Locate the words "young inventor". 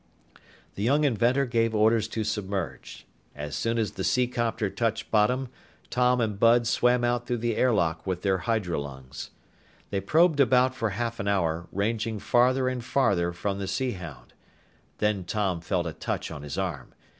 0.81-1.45